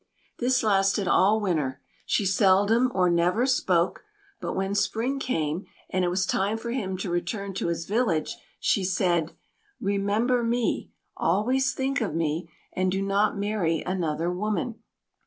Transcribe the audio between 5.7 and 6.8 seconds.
and it was time for